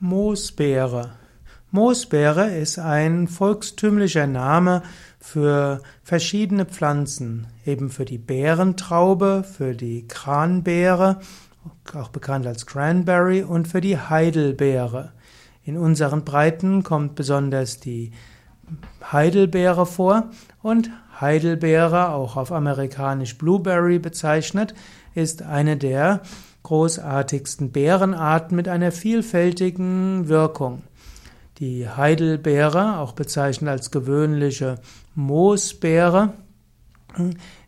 Moosbeere. 0.00 1.10
Moosbeere 1.72 2.56
ist 2.56 2.78
ein 2.78 3.26
volkstümlicher 3.26 4.28
Name 4.28 4.82
für 5.18 5.82
verschiedene 6.04 6.66
Pflanzen, 6.66 7.48
eben 7.66 7.90
für 7.90 8.04
die 8.04 8.16
Beerentraube, 8.16 9.42
für 9.42 9.74
die 9.74 10.06
Kranbeere, 10.06 11.18
auch 11.94 12.10
bekannt 12.10 12.46
als 12.46 12.64
Cranberry, 12.64 13.42
und 13.42 13.66
für 13.66 13.80
die 13.80 13.98
Heidelbeere. 13.98 15.12
In 15.64 15.76
unseren 15.76 16.24
Breiten 16.24 16.84
kommt 16.84 17.16
besonders 17.16 17.80
die 17.80 18.12
Heidelbeere 19.10 19.84
vor 19.84 20.30
und 20.62 20.90
Heidelbeere, 21.20 22.10
auch 22.10 22.36
auf 22.36 22.52
amerikanisch 22.52 23.36
Blueberry 23.36 23.98
bezeichnet, 23.98 24.74
ist 25.16 25.42
eine 25.42 25.76
der 25.76 26.22
großartigsten 26.62 27.72
Beerenarten 27.72 28.56
mit 28.56 28.68
einer 28.68 28.92
vielfältigen 28.92 30.28
Wirkung. 30.28 30.82
Die 31.58 31.88
Heidelbeere, 31.88 32.98
auch 32.98 33.12
bezeichnet 33.12 33.70
als 33.70 33.90
gewöhnliche 33.90 34.76
Moosbeere, 35.14 36.34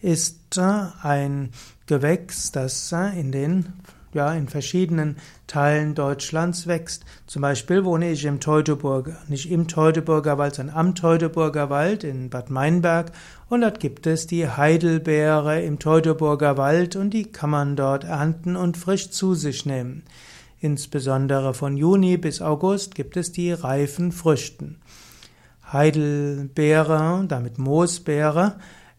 ist 0.00 0.58
ein 0.58 1.50
Gewächs, 1.86 2.50
das 2.52 2.92
in 2.92 3.30
den 3.30 3.72
ja, 4.16 4.32
in 4.32 4.48
verschiedenen 4.48 5.16
Teilen 5.46 5.94
Deutschlands 5.94 6.66
wächst. 6.66 7.04
Zum 7.28 7.42
Beispiel 7.42 7.84
wohne 7.84 8.10
ich 8.10 8.24
im 8.24 8.40
Teutoburger, 8.40 9.16
nicht 9.28 9.48
im 9.48 9.68
Teutoburger 9.68 10.38
Wald, 10.38 10.56
sondern 10.56 10.74
am 10.74 10.94
Teutoburger 10.96 11.70
Wald 11.70 12.02
in 12.02 12.28
Bad 12.28 12.50
Meinberg 12.50 13.12
und 13.48 13.60
dort 13.60 13.78
gibt 13.78 14.08
es 14.08 14.26
die 14.26 14.48
Heidelbeere 14.48 15.62
im 15.62 15.78
Teutoburger 15.78 16.56
Wald 16.56 16.96
und 16.96 17.10
die 17.10 17.30
kann 17.30 17.50
man 17.50 17.76
dort 17.76 18.02
ernten 18.02 18.56
und 18.56 18.76
frisch 18.76 19.10
zu 19.10 19.34
sich 19.34 19.64
nehmen. 19.64 20.02
Insbesondere 20.58 21.54
von 21.54 21.76
Juni 21.76 22.16
bis 22.16 22.42
August 22.42 22.96
gibt 22.96 23.16
es 23.16 23.30
die 23.30 23.52
reifen 23.52 24.10
Früchten. 24.10 24.80
Heidelbeere, 25.72 27.24
damit 27.28 27.58
Moosbeere, 27.58 28.56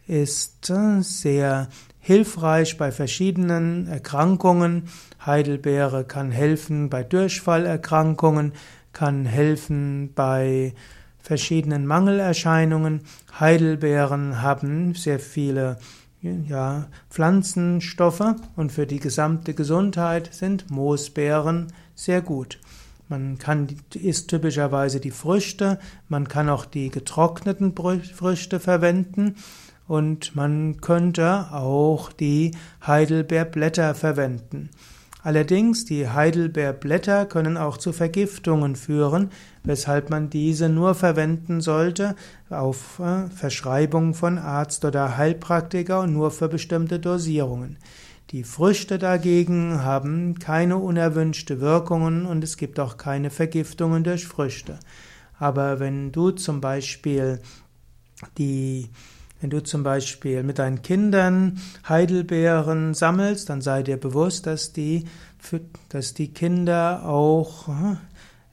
ist 0.08 0.72
sehr 1.02 1.68
hilfreich 2.08 2.78
bei 2.78 2.94
verschiedenen 2.94 3.86
Erkrankungen. 3.88 4.84
Heidelbeere 5.26 6.06
kann 6.06 6.32
helfen 6.32 6.90
bei 6.90 7.04
Durchfallerkrankungen, 7.04 8.54
kann 8.94 9.26
helfen 9.26 10.14
bei 10.16 10.74
verschiedenen 11.20 11.86
Mangelerscheinungen. 11.86 13.02
Heidelbeeren 13.38 14.42
haben 14.42 14.96
sehr 14.96 15.20
viele 15.20 15.80
ja, 16.22 16.88
Pflanzenstoffe 17.10 18.36
und 18.56 18.72
für 18.72 18.88
die 18.88 19.02
gesamte 19.02 19.54
Gesundheit 19.54 20.34
sind 20.34 20.72
Moosbeeren 20.72 21.74
sehr 21.94 22.22
gut. 22.22 22.58
Man 23.10 23.38
kann, 23.38 23.68
isst 23.94 24.30
typischerweise 24.30 25.02
die 25.02 25.12
Früchte, 25.12 25.78
man 26.08 26.30
kann 26.30 26.48
auch 26.48 26.64
die 26.64 26.90
getrockneten 26.90 27.74
Früchte 27.76 28.62
verwenden 28.62 29.36
und 29.88 30.36
man 30.36 30.82
könnte 30.82 31.48
auch 31.52 32.12
die 32.12 32.52
Heidelbeerblätter 32.86 33.96
verwenden. 33.96 34.70
Allerdings, 35.24 35.84
die 35.84 36.08
Heidelbeerblätter 36.08 37.26
können 37.26 37.58
auch 37.58 37.78
zu 37.78 37.92
Vergiftungen 37.92 38.76
führen, 38.76 39.32
weshalb 39.64 40.10
man 40.10 40.30
diese 40.30 40.70
nur 40.70 40.96
verwenden 40.96 41.60
sollte 41.60 42.16
auf 42.50 43.00
äh, 43.00 43.30
Verschreibung 43.30 44.14
von 44.14 44.38
Arzt 44.38 44.86
oder 44.86 45.18
Heilpraktiker 45.18 46.02
und 46.02 46.14
nur 46.14 46.32
für 46.32 46.48
bestimmte 46.48 47.00
Dosierungen. 47.00 47.78
Die 48.32 48.44
Früchte 48.44 49.00
dagegen 49.00 49.84
haben 49.84 50.38
keine 50.40 50.78
unerwünschte 50.78 51.60
Wirkungen 51.60 52.26
und 52.26 52.44
es 52.44 52.56
gibt 52.56 52.80
auch 52.80 52.98
keine 52.98 53.30
Vergiftungen 53.30 54.04
durch 54.04 54.28
Früchte. 54.28 54.80
Aber 55.40 55.80
wenn 55.80 56.12
du 56.12 56.32
zum 56.32 56.62
Beispiel 56.62 57.42
die 58.38 58.90
wenn 59.42 59.50
du 59.50 59.62
zum 59.62 59.84
Beispiel 59.84 60.44
mit 60.44 60.60
deinen 60.60 60.82
Kindern 60.82 61.60
Heidelbeeren 61.88 62.94
sammelst, 62.94 63.50
dann 63.50 63.62
sei 63.62 63.84
dir 63.84 63.98
bewusst, 63.98 64.48
dass 64.48 64.74
die, 64.74 65.06
dass 65.90 66.14
die 66.14 66.34
Kinder 66.34 67.06
auch, 67.06 67.70